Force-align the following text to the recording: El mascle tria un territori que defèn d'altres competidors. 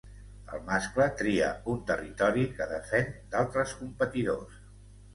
El 0.53 0.63
mascle 0.69 1.07
tria 1.19 1.51
un 1.75 1.85
territori 1.93 2.49
que 2.57 2.69
defèn 2.75 3.15
d'altres 3.37 3.79
competidors. 3.85 4.63